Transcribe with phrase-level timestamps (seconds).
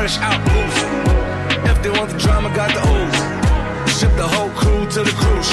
[0.00, 0.80] fresh out boost.
[1.70, 3.18] If they want the drama, got the ooze.
[3.98, 5.50] Ship the whole crew to the cruise.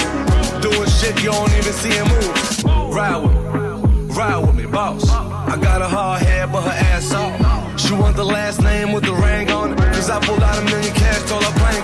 [0.64, 2.96] Doing shit you don't even see him move.
[2.96, 5.10] Ride with me, ride with me, boss.
[5.10, 7.36] I got a hard head, but her ass off.
[7.78, 9.78] She want the last name with the ring on it.
[9.96, 11.84] Cause I pulled out a million cash, told her plane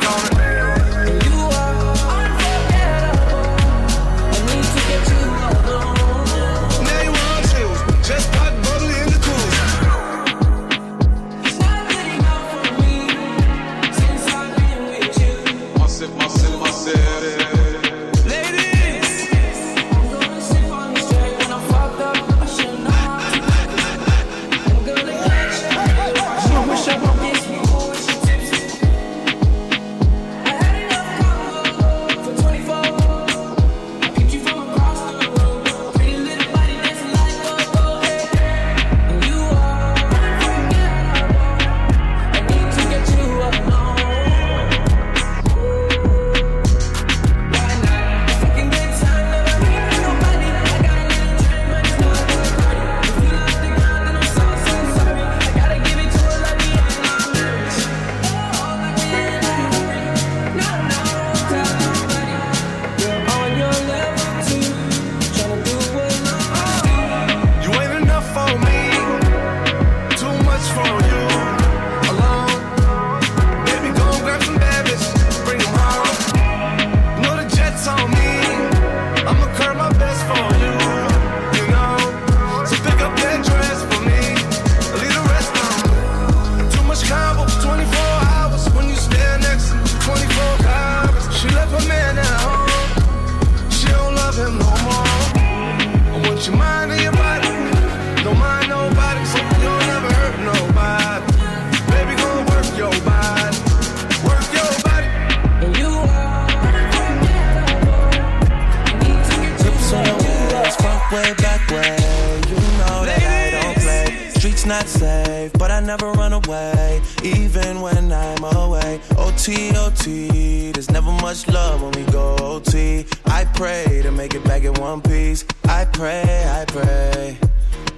[115.94, 119.00] never run away, even when I'm away.
[119.16, 123.06] O T O T, there's never much love when we go O T.
[123.26, 125.46] I pray to make it back in one piece.
[125.66, 126.26] I pray,
[126.60, 127.38] I pray.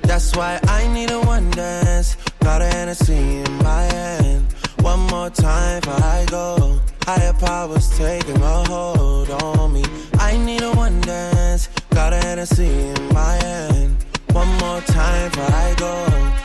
[0.02, 2.18] That's why I need a one dance.
[2.42, 4.52] Got a Hennessy in my hand.
[4.82, 6.82] One more time before I go.
[7.06, 9.86] Higher powers taking a hold on me.
[10.20, 11.70] I need a one dance.
[11.92, 13.96] Got a Hennessy in my hand.
[14.34, 16.45] One more time before I go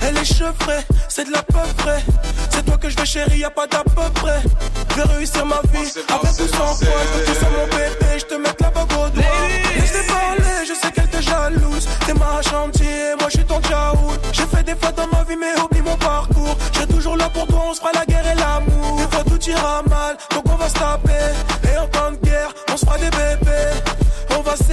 [0.00, 2.02] Elle est cheveux frais, c'est de la peu près.
[2.50, 4.40] C'est toi que je veux chérie, y a pas d'à peu près.
[4.90, 6.94] Je vais réussir ma vie avec ou sans toi.
[7.16, 9.24] Je tu que mon bébé, je te mets la bague au doigt.
[9.76, 11.88] Laisse parler, je sais qu'elle te jalouse.
[12.06, 14.12] T'es ma chantier, moi je suis ton tchaou.
[14.32, 16.56] J'ai fait des fois dans ma vie, mais oublie mon parcours.
[16.72, 18.98] Je suis toujours là pour toi, on se fera la guerre et l'amour.
[18.98, 21.53] Des fois tout ira mal, donc on va se taper.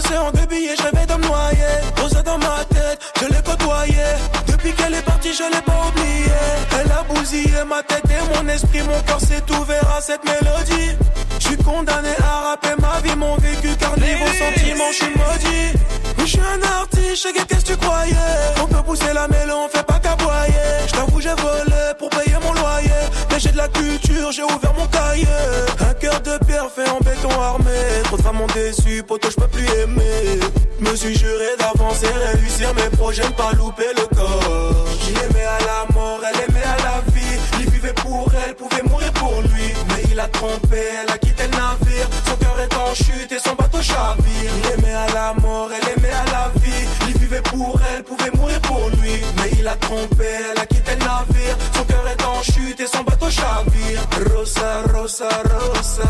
[0.00, 1.76] Dans un océan de billets, je rêvais de me noyer.
[2.00, 4.04] Rosa dans ma tête, je l'ai côtoyé.
[4.46, 6.32] Depuis qu'elle est partie, je l'ai pas oublié.
[6.80, 10.96] Elle a bousillé ma tête et mon esprit, mon corps s'est ouvert à cette mélodie.
[11.38, 15.78] Je suis condamné à rapper ma vie, mon vécu, car niveau sentiment, je suis maudit.
[16.18, 18.14] Oui, je suis un artiste, je sais qu'est-ce que tu croyais.
[18.62, 20.68] On peut pousser la mêlée, on fait pas qu'aboyer.
[20.86, 23.02] Je t'avoue, j'ai volé pour payer mon loyer.
[23.30, 25.26] Mais j'ai de la culture, j'ai ouvert mon cahier.
[28.22, 30.40] Femmes ont déçu, poteau, je plus aimer.
[30.80, 34.86] Me suis juré d'avancer, réussir mes projets, pas louper le corps.
[35.08, 37.38] Il aimait à la mort, elle aimait à la vie.
[37.60, 39.72] Il vivait pour elle, pouvait mourir pour lui.
[39.88, 42.08] Mais il a trompé, elle a quitté le navire.
[42.26, 44.52] Son cœur est en chute et son bateau chavire.
[44.58, 46.86] Il aimait à la mort, elle aimait à la vie.
[47.08, 49.20] Il vivait pour elle, pouvait mourir pour lui.
[49.36, 51.56] Mais il a trompé, elle a quitté le navire.
[51.74, 54.00] Son cœur est en chute et son bateau chavire.
[54.34, 55.28] Rosa, rosa.
[55.44, 56.08] Rosa,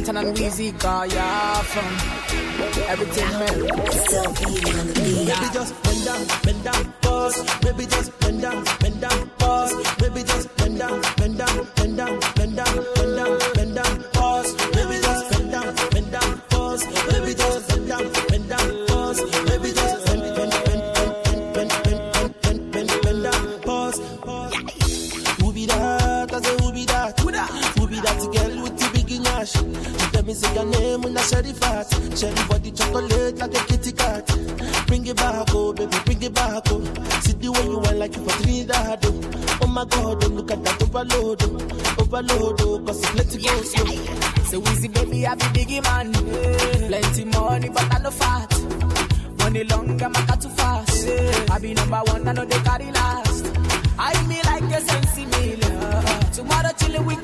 [0.00, 1.84] Runtown and Weezy, call ya from
[2.88, 3.60] everything man.
[5.26, 7.44] Baby just bend down, bend down, pause.
[7.60, 9.74] Baby just bend down, bend down, pause.
[9.98, 14.54] Baby just bend down, bend down, bend down, bend down, bend down, bend down, pause.
[14.72, 16.84] Baby just bend down, bend down, pause.
[17.12, 19.20] Baby just bend down, bend down, pause.
[19.20, 23.98] Baby just bend, bend, bend, bend, bend, bend, bend, bend, bend, down, pause.
[25.40, 26.32] Who be that?
[26.32, 27.20] I say who be that?
[27.20, 28.49] Who be that girl
[29.52, 29.98] the?
[29.98, 31.86] She tell me say your name when I sherry fat.
[32.16, 34.26] Sherry body chocolate like a kitty cat.
[34.86, 36.80] Bring it back, oh baby, bring it back, oh.
[37.22, 39.58] See the way you want like you for Trinidad, oh.
[39.62, 42.02] Oh my God, oh look at that overload, oh.
[42.02, 43.86] Overload, oh, cause it's it go slow.
[44.50, 46.12] So Weezy baby, I be biggie man.
[46.88, 48.50] Plenty money, but I no fat.
[49.38, 51.08] Money long, I'm a too fast.
[51.50, 53.46] I be number one, I know they carry last.
[53.98, 55.60] I be like a sensi meal.
[56.32, 57.22] Tomorrow chillin' with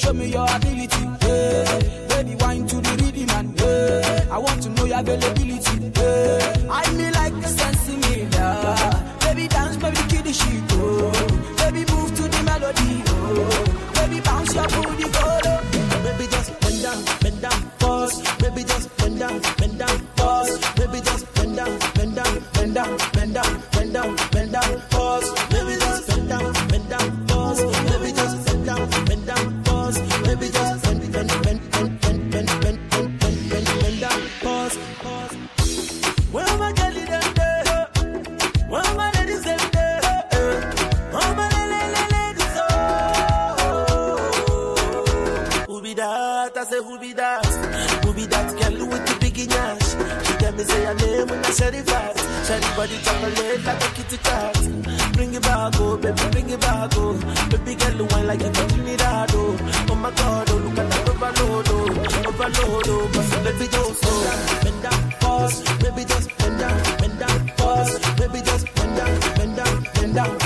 [0.00, 2.08] show me your ability, eh.
[2.08, 4.26] Baby, wine to the rhythm and, eh.
[4.30, 6.66] I want to know your availability, eh.
[6.70, 7.79] I me like a sensi
[49.46, 50.24] the?
[50.26, 52.18] She tell me say her name when I said it fast.
[52.46, 54.54] Sherry body chocolate like a kitty cat.
[55.12, 57.14] Bring it back, oh baby, bring it back, oh.
[57.50, 59.86] Baby girl, one like for Trinidad, oh.
[59.90, 63.10] Oh my God, oh look at that overload, oh, overload, oh.
[63.12, 65.62] But baby just slow bend down, pause.
[65.78, 67.98] Baby just bend down, bend down, pause.
[68.16, 70.38] Baby just bend down, bend down, bend down,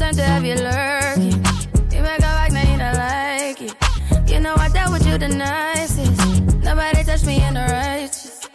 [0.00, 1.44] be lurking.
[1.92, 4.30] You make a like, now you don't like it.
[4.30, 6.44] You know I dealt with you the nicest.
[6.64, 8.48] Nobody touched me in the righteous.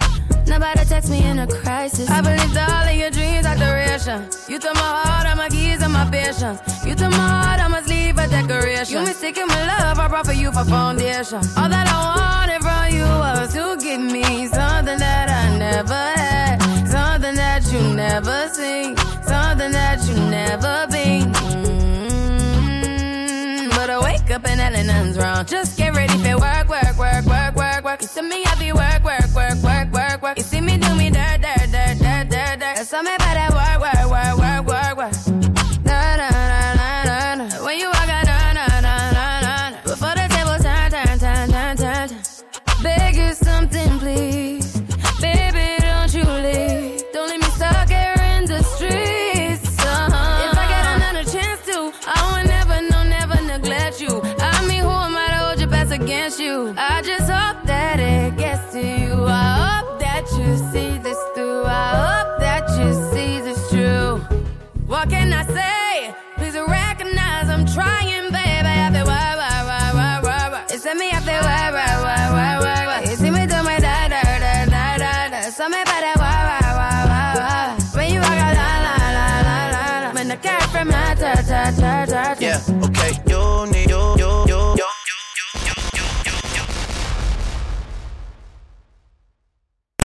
[0.47, 2.09] Nobody text me in a crisis.
[2.09, 4.27] I believed all of your dreams are duration.
[4.47, 6.61] You took my heart, all my keys, and my patience.
[6.85, 8.99] You took my heart, I must leave a decoration.
[8.99, 11.41] You mistaken my love, I brought for you for foundation.
[11.57, 15.14] All that I wanted from you was to give me something that
[25.03, 25.45] wrong.
[25.45, 28.01] Just get ready for work, work, work, work, work, work.
[28.01, 28.94] You see me, I be work,
[65.05, 66.15] What can I say?
[66.35, 68.73] Please recognize I'm trying, baby.
[68.73, 70.65] I feel why, why, why, why, why, why.
[70.71, 73.01] It's me, I feel why, why, why, why, why, why.
[73.11, 75.41] You see me do my da, da, da, da, da, da.
[75.51, 77.77] So me better why, why, why, why, why.
[77.93, 80.11] When you walk la, la, la, la, la.
[80.15, 82.35] When the cat from my ta, ta, ta.
[82.39, 82.57] Yeah,